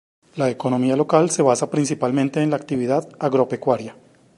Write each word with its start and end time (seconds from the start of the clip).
La 0.35 0.49
economía 0.49 0.95
local 0.95 1.29
se 1.29 1.43
basa 1.43 1.69
principalmente 1.69 2.41
en 2.41 2.49
la 2.49 2.55
actividad 2.55 3.07
agropecuaria. 3.19 3.95